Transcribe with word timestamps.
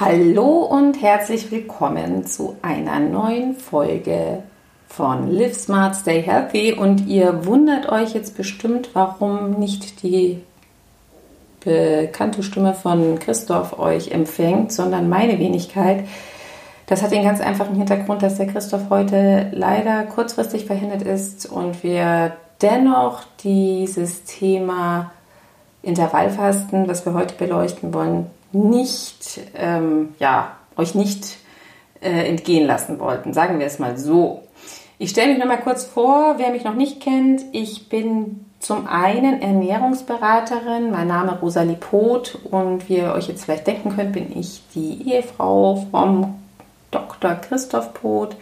Hallo 0.00 0.62
und 0.62 1.02
herzlich 1.02 1.50
willkommen 1.50 2.24
zu 2.24 2.56
einer 2.62 2.98
neuen 2.98 3.56
Folge 3.56 4.42
von 4.88 5.30
Live 5.30 5.54
Smart, 5.54 5.94
Stay 5.94 6.22
Healthy. 6.22 6.72
Und 6.72 7.06
ihr 7.08 7.44
wundert 7.44 7.92
euch 7.92 8.14
jetzt 8.14 8.34
bestimmt, 8.34 8.88
warum 8.94 9.50
nicht 9.50 10.02
die 10.02 10.42
bekannte 11.62 12.42
Stimme 12.42 12.72
von 12.72 13.18
Christoph 13.18 13.78
euch 13.78 14.12
empfängt, 14.12 14.72
sondern 14.72 15.10
meine 15.10 15.38
Wenigkeit. 15.38 16.04
Das 16.86 17.02
hat 17.02 17.12
den 17.12 17.24
ganz 17.24 17.42
einfachen 17.42 17.76
Hintergrund, 17.76 18.22
dass 18.22 18.38
der 18.38 18.46
Christoph 18.46 18.88
heute 18.88 19.50
leider 19.52 20.04
kurzfristig 20.04 20.64
verhindert 20.64 21.02
ist 21.02 21.44
und 21.44 21.82
wir 21.82 22.32
dennoch 22.62 23.24
dieses 23.44 24.24
Thema 24.24 25.12
Intervallfasten, 25.82 26.86
das 26.86 27.04
wir 27.04 27.12
heute 27.12 27.34
beleuchten 27.34 27.92
wollen, 27.92 28.30
nicht, 28.52 29.40
ähm, 29.54 30.14
ja, 30.18 30.56
euch 30.76 30.94
nicht 30.94 31.38
äh, 32.00 32.28
entgehen 32.28 32.66
lassen 32.66 32.98
wollten. 32.98 33.32
Sagen 33.32 33.58
wir 33.58 33.66
es 33.66 33.78
mal 33.78 33.96
so. 33.98 34.42
Ich 34.98 35.10
stelle 35.10 35.30
mich 35.30 35.38
noch 35.38 35.46
mal 35.46 35.60
kurz 35.60 35.84
vor, 35.84 36.34
wer 36.38 36.50
mich 36.50 36.64
noch 36.64 36.74
nicht 36.74 37.00
kennt. 37.00 37.42
Ich 37.52 37.88
bin 37.88 38.44
zum 38.62 38.86
einen 38.86 39.42
Ernährungsberaterin, 39.42 40.92
mein 40.92 41.08
Name 41.08 41.32
ist 41.32 41.42
Rosalie 41.42 41.74
Poth 41.74 42.38
und 42.48 42.88
wie 42.88 42.98
ihr 42.98 43.12
euch 43.12 43.26
jetzt 43.26 43.44
vielleicht 43.44 43.66
denken 43.66 43.96
könnt, 43.96 44.12
bin 44.12 44.38
ich 44.38 44.62
die 44.74 45.10
Ehefrau 45.10 45.84
vom 45.90 46.36
Dr. 46.92 47.34
Christoph 47.34 47.92
Poth. 47.94 48.36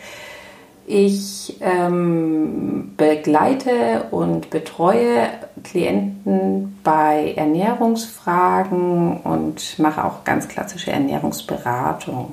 Ich 0.87 1.57
ähm, 1.61 2.93
begleite 2.99 4.09
und 4.11 4.51
betreue 4.51 5.29
Klienten 5.63 6.79
bei 6.83 7.35
Ernährungsfragen 7.37 9.19
und 9.19 9.79
mache 9.79 10.05
auch 10.05 10.25
ganz 10.25 10.49
klassische 10.49 10.93
Ernährungsberatung. 10.93 12.33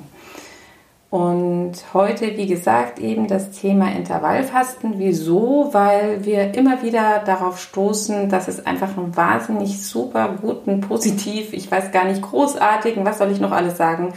Und 1.10 1.72
heute, 1.94 2.36
wie 2.36 2.46
gesagt, 2.46 2.98
eben 2.98 3.28
das 3.28 3.50
Thema 3.52 3.92
Intervallfasten. 3.92 4.98
Wieso? 4.98 5.70
Weil 5.72 6.24
wir 6.26 6.54
immer 6.54 6.82
wieder 6.82 7.20
darauf 7.24 7.58
stoßen, 7.60 8.28
dass 8.28 8.46
es 8.46 8.66
einfach 8.66 8.96
einen 8.96 9.16
wahnsinnig 9.16 9.82
super 9.82 10.36
guten, 10.40 10.82
positiv, 10.82 11.54
ich 11.54 11.70
weiß 11.70 11.92
gar 11.92 12.04
nicht, 12.04 12.20
großartigen, 12.20 13.06
was 13.06 13.18
soll 13.18 13.30
ich 13.30 13.40
noch 13.40 13.52
alles 13.52 13.78
sagen, 13.78 14.12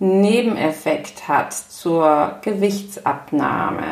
Nebeneffekt 0.00 1.26
hat 1.26 1.52
zur 1.54 2.36
Gewichtsabnahme. 2.42 3.82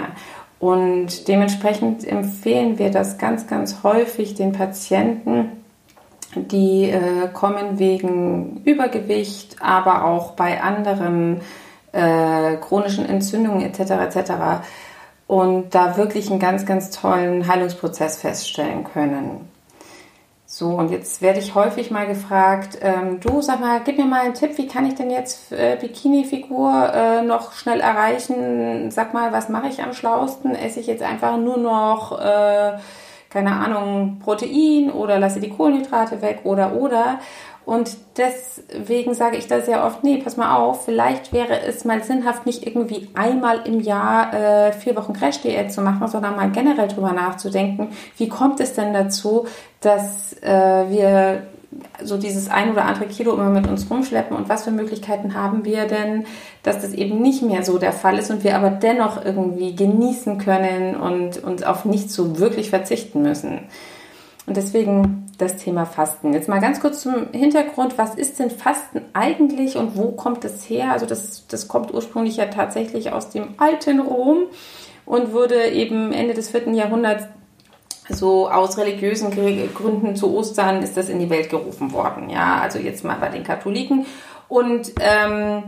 Und 0.59 1.29
dementsprechend 1.29 2.07
empfehlen 2.07 2.79
wir 2.79 2.91
das 2.91 3.19
ganz, 3.19 3.47
ganz 3.47 3.83
häufig 3.83 4.35
den 4.35 4.53
Patienten, 4.53 5.53
die 6.35 6.91
äh, 6.91 7.29
kommen 7.33 7.79
wegen 7.79 8.63
Übergewicht, 8.65 9.57
aber 9.61 10.05
auch 10.05 10.33
bei 10.33 10.63
anderen 10.63 11.41
äh, 11.93 12.57
chronischen 12.57 13.07
Entzündungen 13.07 13.63
etc. 13.63 14.17
etc. 14.17 14.33
und 15.27 15.75
da 15.75 15.97
wirklich 15.97 16.31
einen 16.31 16.41
ganz, 16.41 16.67
ganz 16.67 16.91
tollen 16.91 17.47
Heilungsprozess 17.47 18.19
feststellen 18.21 18.85
können. 18.85 19.49
So, 20.59 20.69
und 20.71 20.91
jetzt 20.91 21.21
werde 21.21 21.39
ich 21.39 21.55
häufig 21.55 21.91
mal 21.91 22.07
gefragt, 22.07 22.79
ähm, 22.81 23.21
du 23.21 23.43
sag 23.43 23.61
mal, 23.61 23.83
gib 23.85 23.99
mir 23.99 24.07
mal 24.07 24.23
einen 24.23 24.33
Tipp, 24.33 24.57
wie 24.57 24.67
kann 24.67 24.87
ich 24.87 24.95
denn 24.95 25.11
jetzt 25.11 25.53
äh, 25.53 25.77
Bikini-Figur 25.79 26.93
äh, 26.95 27.21
noch 27.21 27.53
schnell 27.53 27.81
erreichen? 27.81 28.91
Sag 28.91 29.13
mal, 29.13 29.35
was 29.35 29.51
mache 29.51 29.69
ich 29.69 29.83
am 29.83 29.93
schlausten? 29.93 30.55
Esse 30.55 30.81
ich 30.81 30.87
jetzt 30.87 31.03
einfach 31.03 31.37
nur 31.37 31.59
noch, 31.59 32.19
äh, 32.19 32.79
keine 33.29 33.53
Ahnung, 33.53 34.19
Protein 34.25 34.91
oder 34.91 35.19
lasse 35.19 35.41
die 35.41 35.51
Kohlenhydrate 35.51 36.23
weg 36.23 36.41
oder 36.45 36.73
oder? 36.73 37.19
Und 37.67 37.97
deswegen 38.17 39.13
sage 39.15 39.37
ich 39.37 39.49
da 39.49 39.61
sehr 39.61 39.85
oft, 39.85 40.05
nee, 40.05 40.19
pass 40.19 40.37
mal 40.37 40.55
auf, 40.55 40.85
vielleicht 40.85 41.33
wäre 41.33 41.63
es 41.63 41.85
mal 41.85 42.01
sinnhaft, 42.05 42.47
nicht 42.47 42.65
irgendwie 42.65 43.09
einmal 43.15 43.63
im 43.67 43.81
Jahr 43.81 44.33
äh, 44.33 44.73
vier 44.73 44.95
Wochen 44.95 45.13
Crash-Diät 45.13 45.73
zu 45.73 45.83
machen, 45.83 46.07
sondern 46.07 46.37
mal 46.37 46.53
generell 46.53 46.87
drüber 46.87 47.13
nachzudenken, 47.13 47.89
wie 48.19 48.29
kommt 48.29 48.61
es 48.61 48.75
denn 48.75 48.93
dazu, 48.93 49.49
dass 49.81 50.41
äh, 50.45 50.85
wir 50.91 51.43
so 52.05 52.17
dieses 52.19 52.49
ein 52.49 52.71
oder 52.71 52.85
andere 52.85 53.07
Kilo 53.07 53.35
immer 53.35 53.51
mit 53.51 53.67
uns 53.67 53.91
rumschleppen 53.91 54.37
und 54.37 54.49
was 54.49 54.63
für 54.63 54.71
Möglichkeiten 54.71 55.35
haben 55.35 55.65
wir 55.65 55.87
denn, 55.87 56.25
dass 56.63 56.83
das 56.83 56.93
eben 56.93 57.21
nicht 57.21 57.43
mehr 57.43 57.65
so 57.65 57.79
der 57.79 57.93
Fall 57.93 58.17
ist 58.21 58.31
und 58.31 58.45
wir 58.45 58.55
aber 58.55 58.71
dennoch 58.71 59.25
irgendwie 59.25 59.75
genießen 59.75 60.39
können 60.39 60.95
und 60.95 61.43
uns 61.43 61.65
auf 61.65 61.85
nichts 61.85 62.15
so 62.15 62.39
wirklich 62.39 62.71
verzichten 62.71 63.23
müssen. 63.23 63.59
Und 64.47 64.57
deswegen 64.57 65.26
das 65.39 65.57
Thema 65.57 65.85
Fasten. 65.85 66.33
Jetzt 66.33 66.49
mal 66.49 66.61
ganz 66.61 66.81
kurz 66.81 67.03
zum 67.03 67.33
Hintergrund. 67.33 67.99
Was 67.99 68.15
ist 68.15 68.39
denn 68.39 68.51
Fasten 68.51 69.03
eigentlich 69.13 69.77
und 69.77 69.97
wo 69.97 70.13
kommt 70.13 70.45
es 70.45 70.69
her? 70.69 70.93
Also 70.93 71.07
das, 71.07 71.47
das 71.49 71.69
kommt 71.69 71.93
ursprünglich 71.93 72.37
ja 72.37 72.47
tatsächlich 72.47 73.13
aus 73.13 73.31
dem 73.31 73.49
alten 73.59 74.01
Rom 74.01 74.45
und 75.05 75.33
wurde 75.33 75.71
eben 75.71 76.13
Ende 76.13 76.35
des 76.35 76.51
vierten 76.51 76.75
Jahrhunderts 76.75 77.25
so 78.09 78.49
aus 78.49 78.79
religiösen 78.79 79.31
Gründen 79.75 80.15
zu 80.15 80.33
Ostern 80.33 80.83
ist 80.83 80.97
das 80.97 81.09
in 81.09 81.19
die 81.19 81.29
Welt 81.29 81.51
gerufen 81.51 81.93
worden. 81.93 82.31
Ja, 82.31 82.61
also 82.61 82.79
jetzt 82.79 83.05
mal 83.05 83.17
bei 83.17 83.29
den 83.29 83.43
Katholiken. 83.43 84.07
Und 84.49 84.93
ähm, 85.01 85.65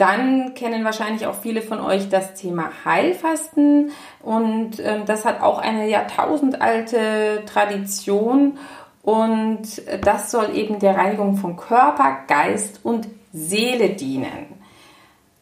dann 0.00 0.54
kennen 0.54 0.82
wahrscheinlich 0.82 1.26
auch 1.26 1.34
viele 1.34 1.60
von 1.60 1.78
euch 1.78 2.08
das 2.08 2.32
Thema 2.32 2.70
Heilfasten 2.86 3.90
und 4.22 4.80
äh, 4.80 5.04
das 5.04 5.26
hat 5.26 5.42
auch 5.42 5.58
eine 5.58 5.90
jahrtausendalte 5.90 7.42
Tradition 7.44 8.56
und 9.02 9.62
das 10.02 10.30
soll 10.30 10.54
eben 10.54 10.78
der 10.78 10.96
Reinigung 10.96 11.36
von 11.36 11.56
Körper, 11.56 12.18
Geist 12.26 12.80
und 12.82 13.08
Seele 13.32 13.90
dienen. 13.90 14.60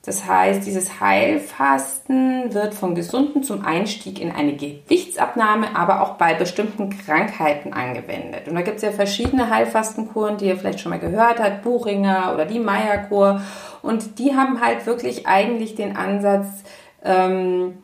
Das 0.04 0.26
heißt, 0.26 0.64
dieses 0.64 1.00
Heilfasten 1.00 2.54
wird 2.54 2.72
von 2.72 2.94
Gesunden 2.94 3.42
zum 3.42 3.62
Einstieg 3.66 4.22
in 4.22 4.32
eine 4.32 4.56
Gewichtsabnahme, 4.56 5.76
aber 5.76 6.00
auch 6.00 6.14
bei 6.14 6.32
bestimmten 6.32 6.88
Krankheiten 6.88 7.74
angewendet. 7.74 8.48
Und 8.48 8.54
da 8.54 8.62
gibt 8.62 8.76
es 8.76 8.82
ja 8.82 8.90
verschiedene 8.90 9.50
Heilfastenkuren, 9.50 10.38
die 10.38 10.46
ihr 10.46 10.56
vielleicht 10.56 10.80
schon 10.80 10.90
mal 10.90 10.98
gehört 10.98 11.40
habt, 11.40 11.62
Buchinger 11.62 12.32
oder 12.32 12.46
die 12.46 12.58
Meierkur. 12.58 13.42
Und 13.82 14.18
die 14.18 14.34
haben 14.34 14.62
halt 14.62 14.86
wirklich 14.86 15.26
eigentlich 15.26 15.74
den 15.74 15.94
Ansatz, 15.94 16.46
ähm, 17.04 17.74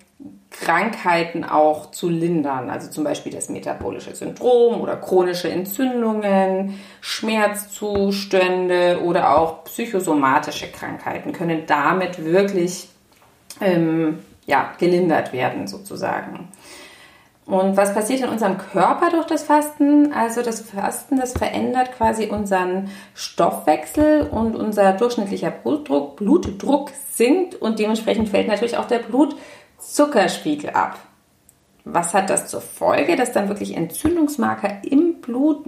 Krankheiten 0.50 1.44
auch 1.44 1.91
zu 1.91 2.08
lindern, 2.08 2.70
also 2.70 2.88
zum 2.88 3.04
Beispiel 3.04 3.32
das 3.32 3.48
metabolische 3.48 4.14
Syndrom 4.14 4.80
oder 4.80 4.97
chronische 4.97 5.50
Entzündungen, 5.50 6.78
Schmerzzustände 7.00 9.00
oder 9.04 9.36
auch 9.36 9.64
psychosomatische 9.64 10.70
Krankheiten 10.70 11.32
können 11.32 11.64
damit 11.66 12.25
wirklich 12.25 12.88
ähm, 13.60 14.20
ja, 14.47 14.72
gelindert 14.78 15.32
werden 15.32 15.66
sozusagen. 15.66 16.48
Und 17.46 17.76
was 17.76 17.92
passiert 17.92 18.20
in 18.20 18.31
unserem 18.31 18.56
Körper 18.56 19.10
durch 19.10 19.26
das 19.26 19.42
Fasten? 19.42 20.14
Also 20.14 20.41
das 20.41 20.62
Fasten, 20.62 21.19
das 21.19 21.34
verändert 21.34 21.92
quasi 21.92 22.31
unseren 22.31 22.88
Stoffwechsel 23.14 24.28
und 24.31 24.56
unser 24.56 24.94
durchschnittlicher 24.94 25.50
Blutdruck, 25.50 26.16
Blutdruck 26.16 26.91
sinkt 27.12 27.54
und 27.56 27.78
dementsprechend 27.78 28.31
fällt 28.31 28.48
natürlich 28.48 28.78
auch 28.78 28.86
der 28.86 29.00
Blut 29.00 29.36
Zuckerspiegel 29.93 30.71
ab. 30.71 30.99
Was 31.84 32.15
hat 32.15 32.31
das 32.31 32.49
zur 32.49 32.61
Folge? 32.61 33.17
Dass 33.17 33.33
dann 33.33 33.49
wirklich 33.49 33.77
Entzündungsmarker 33.77 34.83
im 34.84 35.21
Blut 35.21 35.65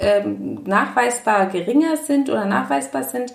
ähm, 0.00 0.64
nachweisbar 0.64 1.46
geringer 1.46 1.96
sind 1.96 2.28
oder 2.28 2.44
nachweisbar 2.44 3.04
sind 3.04 3.32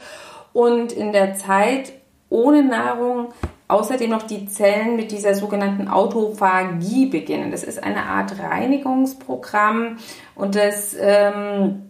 und 0.53 0.91
in 0.91 1.13
der 1.13 1.35
Zeit 1.35 1.94
ohne 2.29 2.63
Nahrung 2.63 3.34
außerdem 3.68 4.09
noch 4.09 4.24
die 4.24 4.47
Zellen 4.47 4.96
mit 4.96 5.12
dieser 5.12 5.35
sogenannten 5.35 5.88
Autophagie 5.88 7.06
beginnen. 7.06 7.52
Das 7.52 7.63
ist 7.63 7.81
eine 7.81 8.03
Art 8.03 8.38
Reinigungsprogramm 8.40 9.97
und 10.35 10.56
das 10.56 10.96
ähm, 11.00 11.84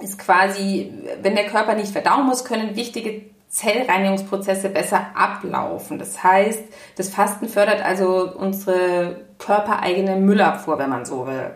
ist 0.00 0.18
quasi, 0.18 0.92
wenn 1.22 1.36
der 1.36 1.46
Körper 1.46 1.74
nicht 1.74 1.92
verdauen 1.92 2.26
muss, 2.26 2.44
können 2.44 2.76
wichtige 2.76 3.22
Zellreinigungsprozesse 3.56 4.68
besser 4.68 5.06
ablaufen. 5.14 5.98
Das 5.98 6.22
heißt, 6.22 6.62
das 6.96 7.08
Fasten 7.08 7.48
fördert 7.48 7.82
also 7.82 8.30
unsere 8.36 9.24
körpereigene 9.38 10.16
Müllabfuhr, 10.16 10.78
wenn 10.78 10.90
man 10.90 11.06
so 11.06 11.26
will. 11.26 11.52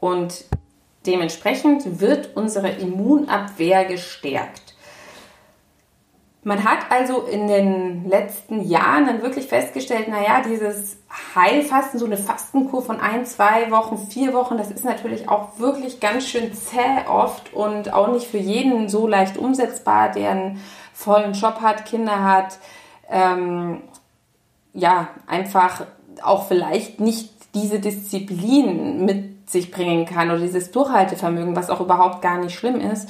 Und 0.00 0.46
dementsprechend 1.04 2.00
wird 2.00 2.34
unsere 2.34 2.70
Immunabwehr 2.70 3.84
gestärkt. 3.84 4.63
Man 6.46 6.62
hat 6.62 6.90
also 6.90 7.22
in 7.22 7.48
den 7.48 8.06
letzten 8.06 8.68
Jahren 8.68 9.06
dann 9.06 9.22
wirklich 9.22 9.46
festgestellt, 9.46 10.08
naja, 10.08 10.42
dieses 10.46 10.98
Heilfasten, 11.34 11.98
so 11.98 12.04
eine 12.04 12.18
Fastenkur 12.18 12.82
von 12.82 13.00
ein, 13.00 13.24
zwei 13.24 13.70
Wochen, 13.70 13.96
vier 13.96 14.34
Wochen, 14.34 14.58
das 14.58 14.70
ist 14.70 14.84
natürlich 14.84 15.28
auch 15.30 15.58
wirklich 15.58 16.00
ganz 16.00 16.28
schön 16.28 16.52
zäh 16.52 17.08
oft 17.08 17.54
und 17.54 17.94
auch 17.94 18.08
nicht 18.08 18.26
für 18.26 18.38
jeden 18.38 18.90
so 18.90 19.06
leicht 19.06 19.38
umsetzbar, 19.38 20.12
der 20.12 20.30
einen 20.30 20.60
vollen 20.92 21.32
Job 21.32 21.62
hat, 21.62 21.86
Kinder 21.86 22.22
hat, 22.22 22.58
ähm, 23.10 23.80
ja, 24.74 25.08
einfach 25.26 25.86
auch 26.22 26.46
vielleicht 26.46 27.00
nicht 27.00 27.30
diese 27.54 27.80
Disziplin 27.80 29.06
mit 29.06 29.50
sich 29.50 29.70
bringen 29.70 30.04
kann 30.04 30.30
oder 30.30 30.40
dieses 30.40 30.72
Durchhaltevermögen, 30.72 31.56
was 31.56 31.70
auch 31.70 31.80
überhaupt 31.80 32.20
gar 32.20 32.38
nicht 32.38 32.54
schlimm 32.54 32.80
ist. 32.80 33.08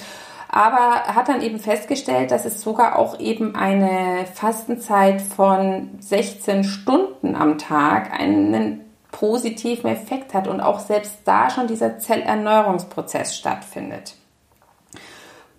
Aber 0.55 1.03
hat 1.13 1.29
dann 1.29 1.43
eben 1.43 1.59
festgestellt, 1.59 2.31
dass 2.31 2.45
es 2.45 2.61
sogar 2.61 2.97
auch 2.97 3.19
eben 3.19 3.57
eine 3.57 4.25
Fastenzeit 4.35 5.21
von 5.21 5.91
16 5.99 6.63
Stunden 6.63 7.35
am 7.35 7.59
Tag 7.59 8.13
einen 8.13 8.81
positiven 9.11 9.91
Effekt 9.91 10.33
hat 10.33 10.47
und 10.47 10.61
auch 10.61 10.79
selbst 10.79 11.23
da 11.25 11.51
schon 11.51 11.67
dieser 11.67 11.99
Zellerneuerungsprozess 11.99 13.37
stattfindet. 13.37 14.15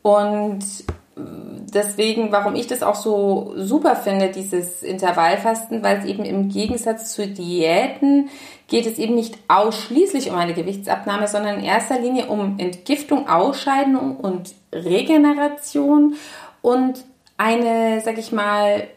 Und 0.02 0.64
deswegen, 1.18 2.32
warum 2.32 2.56
ich 2.56 2.68
das 2.68 2.84
auch 2.84 2.96
so 2.96 3.54
super 3.56 3.96
finde, 3.96 4.32
dieses 4.32 4.84
Intervallfasten, 4.84 5.84
weil 5.84 6.00
es 6.00 6.06
eben 6.06 6.26
im 6.26 6.50
Gegensatz 6.50 7.14
zu 7.14 7.28
Diäten 7.28 8.30
geht 8.68 8.86
es 8.86 8.98
eben 8.98 9.16
nicht 9.16 9.38
ausschließlich 9.48 10.30
um 10.30 10.36
eine 10.36 10.54
Gewichtsabnahme, 10.54 11.28
sondern 11.28 11.60
in 11.60 11.66
erster 11.66 12.00
Linie 12.00 12.28
um 12.28 12.60
Entgiftung, 12.60 13.30
Ausscheidung 13.30 14.18
und 14.18 14.56
Regeneration 14.74 16.16
und 16.62 17.06
eine, 17.38 18.02
sag 18.02 18.18
ich 18.18 18.32
mal, 18.32 18.88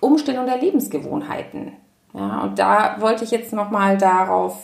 Umstellung 0.00 0.46
der 0.46 0.58
Lebensgewohnheiten. 0.58 1.72
Ja, 2.12 2.42
und 2.42 2.58
da 2.58 2.96
wollte 3.00 3.24
ich 3.24 3.30
jetzt 3.30 3.52
nochmal 3.52 3.98
darauf 3.98 4.56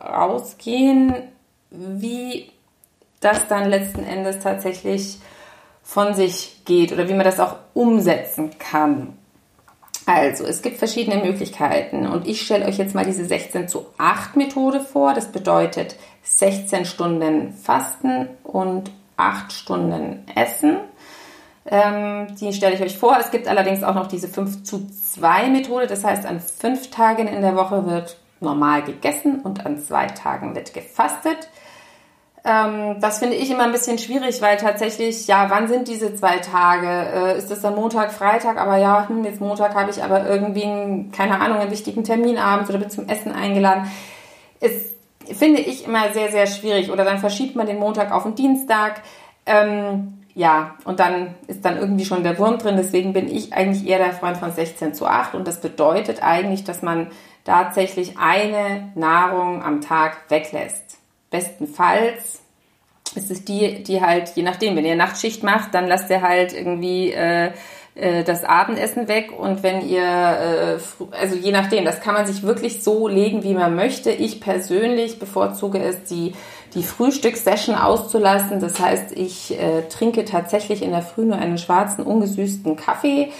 rausgehen, 0.00 1.14
wie 1.70 2.50
das 3.20 3.48
dann 3.48 3.68
letzten 3.68 4.04
Endes 4.04 4.38
tatsächlich 4.38 5.18
von 5.86 6.14
sich 6.14 6.62
geht 6.64 6.92
oder 6.92 7.08
wie 7.08 7.14
man 7.14 7.24
das 7.24 7.38
auch 7.38 7.54
umsetzen 7.72 8.58
kann. 8.58 9.16
Also, 10.04 10.44
es 10.44 10.60
gibt 10.60 10.78
verschiedene 10.78 11.22
Möglichkeiten 11.22 12.06
und 12.06 12.26
ich 12.26 12.42
stelle 12.42 12.66
euch 12.66 12.76
jetzt 12.76 12.94
mal 12.94 13.04
diese 13.04 13.24
16 13.24 13.68
zu 13.68 13.86
8 13.96 14.36
Methode 14.36 14.80
vor. 14.80 15.14
Das 15.14 15.30
bedeutet 15.30 15.96
16 16.24 16.84
Stunden 16.86 17.52
Fasten 17.52 18.28
und 18.42 18.90
8 19.16 19.52
Stunden 19.52 20.26
Essen. 20.34 20.78
Ähm, 21.64 22.34
die 22.40 22.52
stelle 22.52 22.74
ich 22.74 22.82
euch 22.82 22.98
vor. 22.98 23.16
Es 23.20 23.30
gibt 23.30 23.48
allerdings 23.48 23.82
auch 23.82 23.94
noch 23.94 24.08
diese 24.08 24.28
5 24.28 24.64
zu 24.64 24.88
2 24.88 25.48
Methode. 25.48 25.86
Das 25.86 26.04
heißt, 26.04 26.26
an 26.26 26.40
5 26.40 26.90
Tagen 26.90 27.28
in 27.28 27.42
der 27.42 27.56
Woche 27.56 27.86
wird 27.86 28.16
normal 28.40 28.82
gegessen 28.82 29.40
und 29.40 29.64
an 29.64 29.78
2 29.78 30.06
Tagen 30.08 30.54
wird 30.54 30.74
gefastet. 30.74 31.48
Ähm, 32.48 33.00
das 33.00 33.18
finde 33.18 33.34
ich 33.34 33.50
immer 33.50 33.64
ein 33.64 33.72
bisschen 33.72 33.98
schwierig, 33.98 34.40
weil 34.40 34.56
tatsächlich, 34.56 35.26
ja, 35.26 35.50
wann 35.50 35.66
sind 35.66 35.88
diese 35.88 36.14
zwei 36.14 36.38
Tage? 36.38 36.86
Äh, 36.86 37.38
ist 37.38 37.50
das 37.50 37.60
dann 37.60 37.74
Montag, 37.74 38.12
Freitag? 38.12 38.56
Aber 38.58 38.76
ja, 38.76 39.08
hm, 39.08 39.24
jetzt 39.24 39.40
Montag 39.40 39.74
habe 39.74 39.90
ich 39.90 40.00
aber 40.04 40.28
irgendwie, 40.28 40.62
einen, 40.62 41.10
keine 41.10 41.40
Ahnung, 41.40 41.58
einen 41.58 41.72
wichtigen 41.72 42.04
Termin 42.04 42.38
abends 42.38 42.70
oder 42.70 42.78
bin 42.78 42.88
zum 42.88 43.08
Essen 43.08 43.32
eingeladen. 43.32 43.90
Ist, 44.60 44.94
finde 45.36 45.60
ich 45.60 45.86
immer 45.86 46.12
sehr, 46.12 46.30
sehr 46.30 46.46
schwierig. 46.46 46.92
Oder 46.92 47.04
dann 47.04 47.18
verschiebt 47.18 47.56
man 47.56 47.66
den 47.66 47.80
Montag 47.80 48.12
auf 48.12 48.22
den 48.22 48.36
Dienstag. 48.36 49.02
Ähm, 49.44 50.22
ja, 50.34 50.76
und 50.84 51.00
dann 51.00 51.34
ist 51.48 51.64
dann 51.64 51.78
irgendwie 51.78 52.04
schon 52.04 52.22
der 52.22 52.38
Wurm 52.38 52.58
drin. 52.58 52.76
Deswegen 52.76 53.12
bin 53.12 53.28
ich 53.28 53.54
eigentlich 53.54 53.88
eher 53.88 53.98
der 53.98 54.12
Freund 54.12 54.36
von 54.36 54.52
16 54.52 54.94
zu 54.94 55.06
8. 55.06 55.34
Und 55.34 55.48
das 55.48 55.60
bedeutet 55.60 56.22
eigentlich, 56.22 56.62
dass 56.62 56.80
man 56.80 57.08
tatsächlich 57.42 58.18
eine 58.18 58.92
Nahrung 58.94 59.64
am 59.64 59.80
Tag 59.80 60.18
weglässt. 60.28 60.95
Bestenfalls 61.30 62.40
ist 63.14 63.30
es 63.30 63.44
die, 63.44 63.82
die 63.82 64.00
halt, 64.00 64.30
je 64.34 64.42
nachdem, 64.42 64.76
wenn 64.76 64.84
ihr 64.84 64.96
Nachtschicht 64.96 65.42
macht, 65.42 65.74
dann 65.74 65.86
lasst 65.86 66.10
ihr 66.10 66.22
halt 66.22 66.52
irgendwie 66.52 67.12
äh, 67.12 67.52
äh, 67.96 68.24
das 68.24 68.44
Abendessen 68.44 69.08
weg 69.08 69.32
und 69.36 69.62
wenn 69.62 69.86
ihr, 69.88 70.02
äh, 70.02 70.78
also 71.18 71.34
je 71.34 71.50
nachdem, 71.50 71.84
das 71.84 72.00
kann 72.00 72.14
man 72.14 72.26
sich 72.26 72.42
wirklich 72.42 72.82
so 72.82 73.08
legen, 73.08 73.42
wie 73.42 73.54
man 73.54 73.74
möchte. 73.74 74.10
Ich 74.10 74.40
persönlich 74.40 75.18
bevorzuge 75.18 75.78
es, 75.78 76.04
die, 76.04 76.34
die 76.74 76.82
Frühstückssession 76.82 77.74
auszulassen. 77.74 78.60
Das 78.60 78.78
heißt, 78.78 79.12
ich 79.12 79.58
äh, 79.58 79.82
trinke 79.88 80.26
tatsächlich 80.26 80.82
in 80.82 80.90
der 80.90 81.02
Früh 81.02 81.24
nur 81.24 81.38
einen 81.38 81.58
schwarzen, 81.58 82.04
ungesüßten 82.04 82.76
Kaffee 82.76 83.32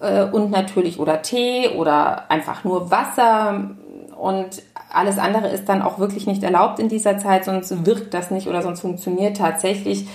äh, 0.00 0.24
und 0.24 0.50
natürlich 0.50 0.98
oder 0.98 1.20
Tee 1.20 1.68
oder 1.76 2.30
einfach 2.30 2.64
nur 2.64 2.90
Wasser 2.90 3.70
und 4.16 4.62
alles 4.90 5.18
andere 5.18 5.48
ist 5.48 5.68
dann 5.68 5.82
auch 5.82 5.98
wirklich 5.98 6.26
nicht 6.26 6.42
erlaubt 6.42 6.78
in 6.78 6.88
dieser 6.88 7.18
Zeit, 7.18 7.44
sonst 7.44 7.86
wirkt 7.86 8.14
das 8.14 8.30
nicht 8.30 8.48
oder 8.48 8.62
sonst 8.62 8.80
funktioniert 8.80 9.36
tatsächlich 9.36 10.06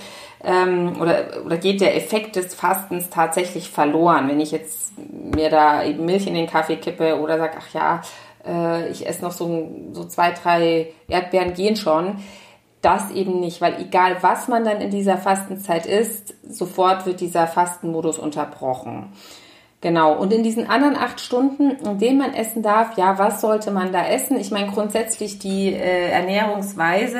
ähm, 0.44 1.00
oder, 1.00 1.44
oder 1.44 1.56
geht 1.56 1.80
der 1.80 1.96
Effekt 1.96 2.36
des 2.36 2.54
Fastens 2.54 3.10
tatsächlich 3.10 3.70
verloren. 3.70 4.28
Wenn 4.28 4.40
ich 4.40 4.52
jetzt 4.52 4.92
mir 4.98 5.48
da 5.50 5.82
eben 5.84 6.04
Milch 6.04 6.26
in 6.26 6.34
den 6.34 6.46
Kaffee 6.46 6.76
kippe 6.76 7.18
oder 7.18 7.38
sage, 7.38 7.54
ach 7.58 7.74
ja, 7.74 8.02
äh, 8.46 8.88
ich 8.90 9.06
esse 9.06 9.22
noch 9.22 9.32
so, 9.32 9.70
so 9.92 10.04
zwei, 10.04 10.32
drei 10.32 10.92
Erdbeeren 11.08 11.54
gehen 11.54 11.76
schon. 11.76 12.16
Das 12.82 13.10
eben 13.12 13.40
nicht, 13.40 13.62
weil 13.62 13.80
egal 13.80 14.18
was 14.20 14.46
man 14.46 14.64
dann 14.64 14.82
in 14.82 14.90
dieser 14.90 15.16
Fastenzeit 15.16 15.86
isst, 15.86 16.34
sofort 16.46 17.06
wird 17.06 17.20
dieser 17.20 17.46
Fastenmodus 17.46 18.18
unterbrochen. 18.18 19.12
Genau. 19.84 20.14
Und 20.14 20.32
in 20.32 20.42
diesen 20.42 20.66
anderen 20.66 20.96
acht 20.96 21.20
Stunden, 21.20 21.72
in 21.72 21.98
denen 21.98 22.16
man 22.16 22.32
essen 22.32 22.62
darf, 22.62 22.96
ja, 22.96 23.18
was 23.18 23.42
sollte 23.42 23.70
man 23.70 23.92
da 23.92 24.06
essen? 24.06 24.40
Ich 24.40 24.50
meine, 24.50 24.68
grundsätzlich 24.68 25.38
die 25.38 25.74
äh, 25.74 26.08
Ernährungsweise, 26.08 27.18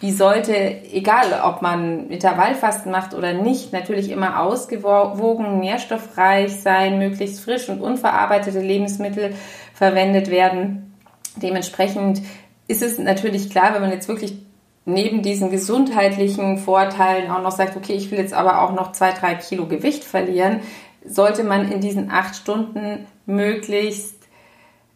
wie 0.00 0.12
sollte, 0.12 0.54
egal 0.92 1.40
ob 1.42 1.62
man 1.62 2.10
Intervallfasten 2.10 2.92
macht 2.92 3.14
oder 3.14 3.32
nicht, 3.32 3.72
natürlich 3.72 4.10
immer 4.10 4.42
ausgewogen, 4.42 5.58
nährstoffreich 5.58 6.60
sein, 6.60 6.98
möglichst 6.98 7.40
frisch 7.40 7.70
und 7.70 7.80
unverarbeitete 7.80 8.60
Lebensmittel 8.60 9.34
verwendet 9.72 10.30
werden. 10.30 10.94
Dementsprechend 11.36 12.20
ist 12.68 12.82
es 12.82 12.98
natürlich 12.98 13.48
klar, 13.48 13.72
wenn 13.72 13.80
man 13.80 13.90
jetzt 13.90 14.08
wirklich 14.08 14.36
neben 14.84 15.22
diesen 15.22 15.50
gesundheitlichen 15.50 16.58
Vorteilen 16.58 17.30
auch 17.30 17.42
noch 17.42 17.50
sagt, 17.52 17.76
okay, 17.76 17.94
ich 17.94 18.10
will 18.10 18.18
jetzt 18.18 18.34
aber 18.34 18.62
auch 18.62 18.72
noch 18.72 18.92
zwei, 18.92 19.12
drei 19.12 19.34
Kilo 19.34 19.66
Gewicht 19.66 20.04
verlieren, 20.04 20.60
sollte 21.06 21.44
man 21.44 21.70
in 21.70 21.80
diesen 21.80 22.10
acht 22.10 22.34
Stunden 22.36 23.06
möglichst 23.26 24.16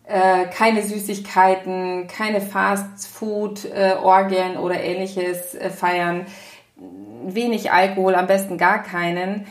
äh, 0.04 0.46
keine 0.46 0.82
Süßigkeiten, 0.82 2.08
keine 2.08 2.40
Fast-Food-Orgien 2.40 4.54
äh, 4.54 4.58
oder 4.58 4.82
ähnliches 4.82 5.54
äh, 5.54 5.68
feiern, 5.70 6.26
wenig 7.26 7.70
Alkohol, 7.70 8.14
am 8.14 8.26
besten 8.26 8.56
gar 8.58 8.82
keinen. 8.82 9.46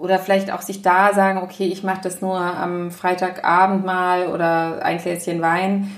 Oder 0.00 0.18
vielleicht 0.18 0.50
auch 0.50 0.62
sich 0.62 0.82
da 0.82 1.14
sagen, 1.14 1.38
okay, 1.38 1.66
ich 1.66 1.84
mache 1.84 2.00
das 2.02 2.20
nur 2.20 2.36
am 2.36 2.90
Freitagabend 2.90 3.84
mal 3.84 4.26
oder 4.26 4.84
ein 4.84 4.98
Gläschen 4.98 5.40
Wein 5.40 5.92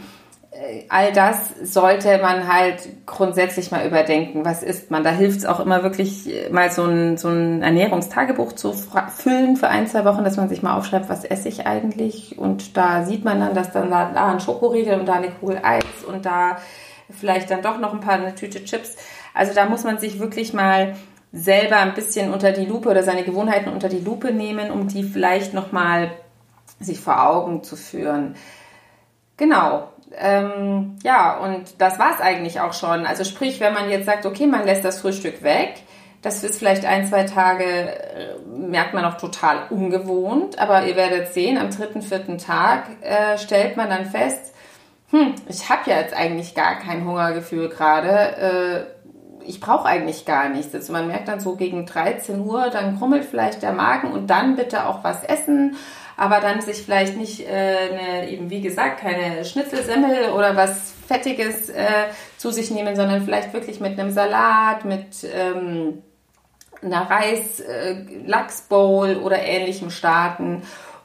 all 0.88 1.12
das 1.12 1.50
sollte 1.62 2.18
man 2.18 2.52
halt 2.52 3.06
grundsätzlich 3.06 3.70
mal 3.70 3.86
überdenken. 3.86 4.44
Was 4.44 4.62
isst 4.62 4.90
man? 4.90 5.02
Da 5.02 5.10
hilft 5.10 5.38
es 5.38 5.46
auch 5.46 5.60
immer 5.60 5.82
wirklich 5.82 6.28
mal 6.50 6.70
so 6.70 6.84
ein, 6.84 7.16
so 7.16 7.28
ein 7.28 7.62
Ernährungstagebuch 7.62 8.52
zu 8.52 8.72
füllen 8.72 9.56
für 9.56 9.68
ein, 9.68 9.86
zwei 9.86 10.04
Wochen, 10.04 10.24
dass 10.24 10.36
man 10.36 10.48
sich 10.48 10.62
mal 10.62 10.76
aufschreibt, 10.76 11.08
was 11.08 11.24
esse 11.24 11.48
ich 11.48 11.66
eigentlich? 11.66 12.38
Und 12.38 12.76
da 12.76 13.05
sieht 13.05 13.24
man 13.24 13.40
dann, 13.40 13.55
dass 13.55 13.72
dann 13.72 13.90
da, 13.90 14.12
da 14.12 14.32
ein 14.32 14.40
Schokoriegel 14.40 14.98
und 14.98 15.06
da 15.06 15.14
eine 15.14 15.31
Kugel 15.31 15.60
Eis 15.62 16.05
und 16.06 16.24
da 16.24 16.58
vielleicht 17.10 17.50
dann 17.50 17.62
doch 17.62 17.79
noch 17.79 17.93
ein 17.93 18.00
paar 18.00 18.14
eine 18.14 18.34
Tüte 18.34 18.64
Chips. 18.64 18.96
Also 19.34 19.55
da 19.55 19.67
muss 19.67 19.84
man 19.84 19.98
sich 19.98 20.20
wirklich 20.20 20.52
mal 20.52 20.94
selber 21.32 21.79
ein 21.79 21.94
bisschen 21.94 22.32
unter 22.32 22.52
die 22.52 22.64
Lupe 22.64 22.88
oder 22.88 23.02
seine 23.02 23.24
Gewohnheiten 23.24 23.70
unter 23.70 23.88
die 23.88 23.98
Lupe 23.98 24.32
nehmen, 24.32 24.70
um 24.70 24.86
die 24.86 25.02
vielleicht 25.02 25.52
noch 25.52 25.72
mal 25.72 26.12
sich 26.79 27.00
vor 27.00 27.26
Augen 27.26 27.64
zu 27.64 27.76
führen. 27.76 28.36
Genau, 29.36 29.88
ähm, 30.17 30.96
ja, 31.03 31.39
und 31.39 31.81
das 31.81 31.99
war 31.99 32.15
es 32.15 32.20
eigentlich 32.20 32.61
auch 32.61 32.73
schon. 32.73 33.06
Also 33.06 33.25
sprich, 33.25 33.61
wenn 33.61 33.75
man 33.75 33.91
jetzt 33.91 34.06
sagt, 34.06 34.27
okay, 34.27 34.46
man 34.46 34.65
lässt 34.65 34.84
das 34.84 35.01
Frühstück 35.01 35.43
weg, 35.43 35.82
das 36.23 36.43
ist 36.43 36.58
vielleicht 36.58 36.87
ein, 36.87 37.06
zwei 37.06 37.25
Tage, 37.25 37.65
äh, 37.65 38.37
merkt 38.46 38.94
man 38.94 39.03
noch 39.03 39.19
total 39.19 39.67
ungewohnt, 39.70 40.58
aber 40.58 40.87
ihr 40.87 40.96
werdet 40.96 41.34
sehen, 41.34 41.58
am 41.58 41.70
dritten, 41.70 42.01
vierten 42.01 42.39
Tag 42.39 42.84
äh, 43.03 43.37
stellt 43.39 43.77
man 43.77 43.91
dann 43.91 44.06
fest, 44.06 44.55
hm, 45.11 45.34
ich 45.49 45.69
habe 45.69 45.91
ja 45.91 45.99
jetzt 45.99 46.15
eigentlich 46.15 46.55
gar 46.55 46.79
kein 46.79 47.05
Hungergefühl 47.05 47.69
gerade. 47.69 48.89
Äh, 48.89 48.94
ich 49.46 49.60
brauche 49.60 49.86
eigentlich 49.86 50.24
gar 50.24 50.48
nichts. 50.48 50.74
Also 50.74 50.93
man 50.93 51.06
merkt 51.06 51.29
dann 51.29 51.41
so 51.41 51.56
gegen 51.56 51.86
13 51.86 52.41
Uhr, 52.41 52.70
dann 52.70 52.98
krummelt 52.98 53.24
vielleicht 53.24 53.63
der 53.63 53.72
Magen 53.72 54.13
und 54.13 54.29
dann 54.29 54.56
bitte 54.56 54.86
auch 54.86 55.05
was 55.05 55.22
essen 55.24 55.77
aber 56.17 56.41
dann 56.41 56.60
sich 56.60 56.82
vielleicht 56.82 57.17
nicht, 57.17 57.41
äh, 57.41 57.77
eine, 57.91 58.31
eben 58.31 58.48
wie 58.51 58.60
gesagt, 58.60 59.01
keine 59.01 59.44
Schnitzelsemmel 59.44 60.31
oder 60.31 60.55
was 60.56 60.94
Fettiges 61.06 61.69
äh, 61.70 62.06
zu 62.36 62.51
sich 62.51 62.70
nehmen, 62.70 62.94
sondern 62.96 63.24
vielleicht 63.24 63.53
wirklich 63.53 63.81
mit 63.81 63.98
einem 63.98 64.13
Salat, 64.13 64.84
mit 64.84 65.24
ähm, 65.24 66.03
einer 66.82 67.10
Reis-Lachsbowl 67.10 69.10
äh, 69.10 69.17
oder 69.17 69.43
ähnlichem 69.43 69.91
starten 69.91 70.63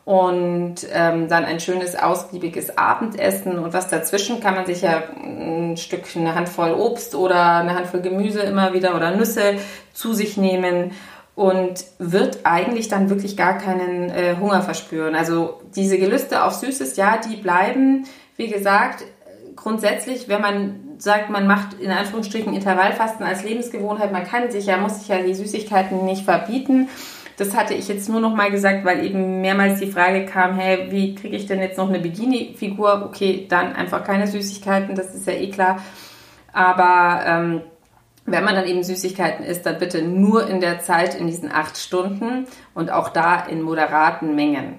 und 0.10 0.78
ähm, 0.92 1.28
dann 1.28 1.46
ein 1.46 1.60
schönes 1.60 1.96
ausgiebiges 1.96 2.80
Abendessen 2.80 3.60
und 3.60 3.74
was 3.74 3.90
dazwischen 3.90 4.40
kann 4.40 4.56
man 4.56 4.66
sich 4.66 4.82
ja 4.82 5.04
ein 5.24 5.78
Stück, 5.78 6.02
eine 6.16 6.34
Handvoll 6.34 6.72
Obst 6.72 7.14
oder 7.14 7.58
eine 7.58 7.76
Handvoll 7.76 8.02
Gemüse 8.02 8.40
immer 8.40 8.74
wieder 8.74 8.96
oder 8.96 9.16
Nüsse 9.16 9.58
zu 9.94 10.14
sich 10.14 10.36
nehmen 10.36 10.94
und 11.36 11.86
wird 12.00 12.40
eigentlich 12.42 12.88
dann 12.88 13.12
wirklich 13.12 13.38
gar 13.38 13.60
keinen 13.60 14.10
äh, 14.10 14.38
Hunger 14.42 14.64
verspüren. 14.64 15.14
Also 15.14 15.62
diese 15.76 16.00
Gelüste 16.00 16.44
auf 16.44 16.54
Süßes, 16.54 16.98
ja, 16.98 17.18
die 17.18 17.36
bleiben, 17.36 18.08
wie 18.36 18.48
gesagt, 18.48 19.04
grundsätzlich, 19.56 20.28
wenn 20.28 20.42
man 20.42 20.80
sagt, 20.98 21.30
man 21.30 21.46
macht 21.46 21.80
in 21.80 21.92
Anführungsstrichen 21.92 22.56
Intervallfasten 22.56 23.24
als 23.24 23.44
Lebensgewohnheit. 23.44 24.12
Man 24.12 24.26
kann 24.26 24.50
sich 24.50 24.66
ja, 24.66 24.78
muss 24.78 25.02
sich 25.02 25.08
ja 25.08 25.20
die 25.22 25.36
Süßigkeiten 25.36 26.04
nicht 26.04 26.26
verbieten. 26.26 26.90
Das 27.40 27.56
hatte 27.56 27.74
ich 27.74 27.88
jetzt 27.88 28.10
nur 28.10 28.20
noch 28.20 28.36
mal 28.36 28.52
gesagt, 28.52 28.84
weil 28.84 29.06
eben 29.06 29.40
mehrmals 29.40 29.80
die 29.80 29.90
Frage 29.90 30.26
kam, 30.26 30.56
hey, 30.56 30.92
wie 30.92 31.16
kriege 31.16 31.38
ich 31.38 31.46
denn 31.46 31.62
jetzt 31.62 31.78
noch 31.78 31.88
eine 31.88 32.00
Bikini-Figur? 32.00 33.06
Okay, 33.06 33.46
dann 33.48 33.72
einfach 33.78 34.04
keine 34.04 34.28
Süßigkeiten, 34.28 34.94
das 34.94 35.16
ist 35.16 35.26
ja 35.26 35.32
eh 35.32 35.50
klar. 35.50 35.82
Aber 36.52 37.24
ähm, 37.26 37.62
wenn 38.26 38.44
man 38.44 38.56
dann 38.56 38.66
eben 38.66 38.84
Süßigkeiten 38.84 39.46
isst, 39.46 39.66
dann 39.66 39.80
bitte 39.80 40.02
nur 40.02 40.50
in 40.50 40.60
der 40.60 40.82
Zeit 40.82 41.16
in 41.16 41.28
diesen 41.28 41.50
acht 41.50 41.78
Stunden 41.78 42.46
und 42.74 42.92
auch 42.92 43.08
da 43.08 43.46
in 43.46 43.62
moderaten 43.62 44.36
Mengen. 44.36 44.78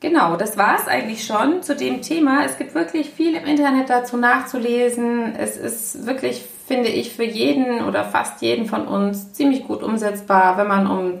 Genau, 0.00 0.36
das 0.36 0.58
war 0.58 0.76
es 0.80 0.88
eigentlich 0.88 1.24
schon 1.24 1.62
zu 1.62 1.76
dem 1.76 2.02
Thema. 2.02 2.44
Es 2.44 2.58
gibt 2.58 2.74
wirklich 2.74 3.10
viel 3.10 3.36
im 3.36 3.44
Internet 3.44 3.88
dazu 3.88 4.16
nachzulesen. 4.16 5.36
Es 5.36 5.56
ist 5.56 6.06
wirklich, 6.06 6.44
finde 6.66 6.88
ich, 6.88 7.12
für 7.12 7.24
jeden 7.24 7.84
oder 7.84 8.02
fast 8.02 8.42
jeden 8.42 8.66
von 8.66 8.88
uns 8.88 9.32
ziemlich 9.32 9.62
gut 9.62 9.84
umsetzbar, 9.84 10.58
wenn 10.58 10.66
man 10.66 10.88
um 10.88 11.20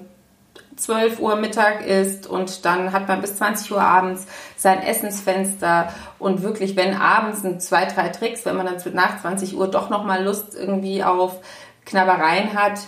12 0.76 1.20
Uhr 1.20 1.36
Mittag 1.36 1.86
isst 1.86 2.26
und 2.26 2.64
dann 2.64 2.92
hat 2.92 3.08
man 3.08 3.20
bis 3.20 3.36
20 3.36 3.72
Uhr 3.72 3.80
abends 3.80 4.26
sein 4.56 4.82
Essensfenster 4.82 5.88
und 6.18 6.42
wirklich, 6.42 6.76
wenn 6.76 6.94
abends 6.94 7.44
ein 7.44 7.60
zwei, 7.60 7.86
drei 7.86 8.08
Tricks, 8.08 8.44
wenn 8.44 8.56
man 8.56 8.66
dann 8.66 8.76
nach 8.94 9.20
20 9.20 9.56
Uhr 9.56 9.68
doch 9.68 9.90
nochmal 9.90 10.24
Lust 10.24 10.54
irgendwie 10.54 11.02
auf 11.02 11.40
Knabbereien 11.84 12.54
hat, 12.54 12.80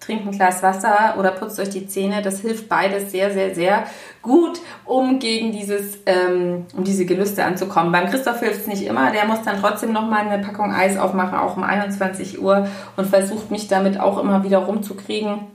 trinkt 0.00 0.26
ein 0.26 0.32
Glas 0.32 0.62
Wasser 0.62 1.14
oder 1.18 1.30
putzt 1.30 1.60
euch 1.60 1.70
die 1.70 1.86
Zähne. 1.86 2.22
Das 2.22 2.40
hilft 2.40 2.68
beides 2.68 3.12
sehr, 3.12 3.32
sehr, 3.32 3.54
sehr 3.54 3.84
gut, 4.22 4.58
um 4.84 5.18
gegen 5.18 5.52
dieses, 5.52 5.98
ähm, 6.06 6.66
um 6.74 6.84
diese 6.84 7.04
Gelüste 7.04 7.44
anzukommen. 7.44 7.92
Beim 7.92 8.08
Christoph 8.08 8.40
hilft 8.40 8.62
es 8.62 8.66
nicht 8.66 8.82
immer. 8.82 9.12
Der 9.12 9.26
muss 9.26 9.42
dann 9.42 9.60
trotzdem 9.60 9.92
nochmal 9.92 10.26
eine 10.26 10.42
Packung 10.42 10.72
Eis 10.72 10.96
aufmachen, 10.96 11.38
auch 11.38 11.56
um 11.56 11.62
21 11.62 12.40
Uhr 12.40 12.66
und 12.96 13.06
versucht 13.06 13.50
mich 13.50 13.68
damit 13.68 14.00
auch 14.00 14.18
immer 14.18 14.42
wieder 14.42 14.58
rumzukriegen, 14.58 15.46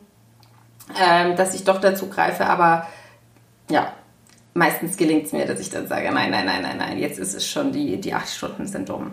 ähm, 1.00 1.36
dass 1.36 1.56
ich 1.56 1.64
doch 1.64 1.80
dazu 1.80 2.10
greife. 2.10 2.46
Aber 2.46 2.88
ja, 3.70 3.94
meistens 4.54 4.98
gelingt 4.98 5.26
es 5.26 5.34
mir, 5.34 5.46
dass 5.46 5.60
ich 5.60 5.70
dann 5.70 5.88
sage, 5.88 6.12
nein, 6.12 6.32
nein, 6.32 6.46
nein, 6.46 6.62
nein, 6.62 6.78
nein, 6.78 6.98
jetzt 6.98 7.20
ist 7.20 7.34
es 7.34 7.48
schon, 7.48 7.72
die, 7.72 8.00
die 8.00 8.14
acht 8.14 8.30
Stunden 8.30 8.68
sind 8.68 8.90
dumm. 8.90 9.12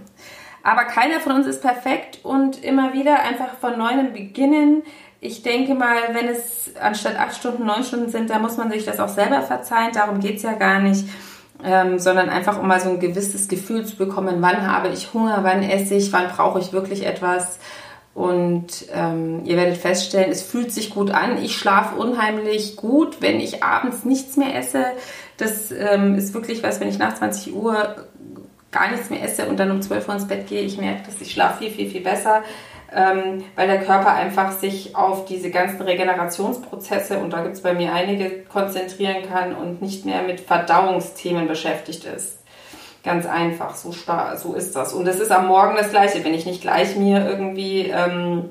Aber 0.62 0.84
keiner 0.84 1.18
von 1.18 1.32
uns 1.32 1.46
ist 1.46 1.60
perfekt 1.60 2.20
und 2.22 2.62
immer 2.62 2.92
wieder 2.92 3.20
einfach 3.20 3.56
von 3.60 3.76
neuem 3.76 4.12
beginnen, 4.12 4.82
ich 5.24 5.44
denke 5.44 5.76
mal, 5.76 5.98
wenn 6.14 6.26
es 6.26 6.74
anstatt 6.80 7.16
acht 7.16 7.36
Stunden, 7.36 7.64
neun 7.64 7.84
Stunden 7.84 8.10
sind, 8.10 8.28
da 8.28 8.40
muss 8.40 8.56
man 8.56 8.72
sich 8.72 8.84
das 8.84 8.98
auch 8.98 9.08
selber 9.08 9.40
verzeihen. 9.42 9.92
Darum 9.92 10.18
geht 10.18 10.38
es 10.38 10.42
ja 10.42 10.54
gar 10.54 10.80
nicht. 10.80 11.08
Ähm, 11.62 12.00
sondern 12.00 12.28
einfach 12.28 12.58
um 12.58 12.66
mal 12.66 12.80
so 12.80 12.90
ein 12.90 12.98
gewisses 12.98 13.46
Gefühl 13.46 13.86
zu 13.86 13.94
bekommen, 13.94 14.38
wann 14.40 14.66
habe 14.66 14.88
ich 14.88 15.14
Hunger, 15.14 15.38
wann 15.44 15.62
esse 15.62 15.94
ich, 15.94 16.12
wann 16.12 16.26
brauche 16.26 16.58
ich 16.58 16.72
wirklich 16.72 17.06
etwas. 17.06 17.60
Und 18.14 18.86
ähm, 18.92 19.42
ihr 19.44 19.56
werdet 19.56 19.78
feststellen, 19.78 20.30
es 20.30 20.42
fühlt 20.42 20.70
sich 20.70 20.90
gut 20.90 21.10
an. 21.10 21.42
Ich 21.42 21.56
schlafe 21.56 21.96
unheimlich 21.96 22.76
gut, 22.76 23.20
wenn 23.20 23.40
ich 23.40 23.62
abends 23.62 24.04
nichts 24.04 24.36
mehr 24.36 24.54
esse. 24.54 24.84
Das 25.38 25.70
ähm, 25.72 26.16
ist 26.16 26.34
wirklich 26.34 26.62
was, 26.62 26.78
wenn 26.80 26.88
ich 26.88 26.98
nach 26.98 27.14
20 27.14 27.54
Uhr 27.54 27.96
gar 28.70 28.90
nichts 28.90 29.08
mehr 29.08 29.22
esse 29.22 29.46
und 29.46 29.58
dann 29.58 29.70
um 29.70 29.80
12 29.80 30.08
Uhr 30.08 30.14
ins 30.14 30.28
Bett 30.28 30.46
gehe, 30.46 30.62
ich 30.62 30.78
merke, 30.78 31.06
dass 31.06 31.20
ich 31.20 31.32
schlafe 31.32 31.64
viel, 31.64 31.70
viel, 31.70 31.90
viel 31.90 32.00
besser 32.02 32.42
ähm, 32.94 33.44
weil 33.56 33.66
der 33.66 33.82
Körper 33.82 34.14
einfach 34.14 34.52
sich 34.52 34.94
auf 34.94 35.24
diese 35.24 35.50
ganzen 35.50 35.82
Regenerationsprozesse, 35.82 37.18
und 37.18 37.32
da 37.32 37.42
gibt 37.42 37.54
es 37.54 37.62
bei 37.62 37.74
mir 37.74 37.92
einige, 37.92 38.42
konzentrieren 38.44 39.28
kann 39.28 39.54
und 39.54 39.80
nicht 39.80 40.04
mehr 40.04 40.22
mit 40.22 40.40
Verdauungsthemen 40.40 41.48
beschäftigt 41.48 42.04
ist. 42.04 42.41
Ganz 43.02 43.26
einfach, 43.26 43.74
so, 43.74 43.92
so 44.36 44.54
ist 44.54 44.76
das. 44.76 44.92
Und 44.92 45.06
es 45.08 45.18
ist 45.18 45.32
am 45.32 45.48
Morgen 45.48 45.76
das 45.76 45.90
Gleiche. 45.90 46.24
Wenn 46.24 46.34
ich 46.34 46.46
nicht 46.46 46.62
gleich 46.62 46.94
mir 46.96 47.26
irgendwie 47.28 47.88
ähm, 47.88 48.50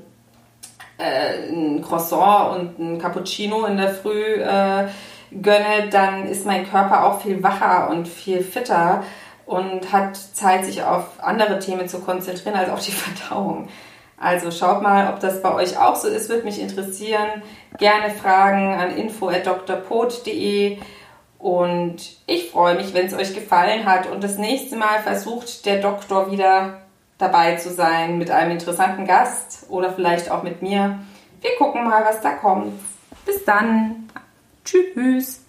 äh, 0.97 1.49
ein 1.49 1.81
Croissant 1.81 2.57
und 2.57 2.79
ein 2.79 2.99
Cappuccino 2.99 3.65
in 3.65 3.77
der 3.77 3.93
Früh 3.93 4.35
äh, 4.41 4.87
gönne, 5.31 5.89
dann 5.89 6.27
ist 6.27 6.45
mein 6.45 6.69
Körper 6.69 7.05
auch 7.05 7.21
viel 7.21 7.41
wacher 7.41 7.89
und 7.89 8.07
viel 8.07 8.43
fitter 8.43 9.03
und 9.45 9.91
hat 9.91 10.17
Zeit, 10.17 10.65
sich 10.65 10.83
auf 10.83 11.05
andere 11.21 11.59
Themen 11.59 11.87
zu 11.87 11.99
konzentrieren 11.99 12.55
als 12.55 12.69
auf 12.69 12.81
die 12.81 12.91
Verdauung. 12.91 13.69
Also 14.17 14.51
schaut 14.51 14.83
mal, 14.83 15.11
ob 15.11 15.19
das 15.19 15.41
bei 15.41 15.53
euch 15.53 15.79
auch 15.79 15.95
so 15.95 16.07
ist, 16.07 16.29
würde 16.29 16.43
mich 16.43 16.61
interessieren. 16.61 17.41
Gerne 17.77 18.13
Fragen 18.13 18.73
an 18.73 18.91
info.drpot.de 18.95 20.77
und 21.41 21.97
ich 22.27 22.51
freue 22.51 22.75
mich, 22.75 22.93
wenn 22.93 23.07
es 23.07 23.15
euch 23.15 23.33
gefallen 23.33 23.85
hat 23.85 24.07
und 24.07 24.23
das 24.23 24.37
nächste 24.37 24.75
Mal 24.75 24.99
versucht 25.01 25.65
der 25.65 25.81
Doktor 25.81 26.31
wieder 26.31 26.81
dabei 27.17 27.55
zu 27.55 27.71
sein 27.71 28.19
mit 28.19 28.29
einem 28.29 28.51
interessanten 28.51 29.05
Gast 29.05 29.65
oder 29.69 29.91
vielleicht 29.91 30.29
auch 30.29 30.43
mit 30.43 30.61
mir. 30.61 30.99
Wir 31.41 31.55
gucken 31.57 31.83
mal, 31.83 32.05
was 32.05 32.21
da 32.21 32.33
kommt. 32.33 32.79
Bis 33.25 33.43
dann. 33.43 34.07
Tschüss. 34.63 35.41